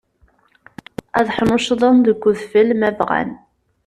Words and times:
Ad 1.19 1.27
ḥnuccḍen 1.35 1.97
deg 2.07 2.21
udfel 2.29 2.69
ma 2.79 2.89
bɣan. 2.97 3.29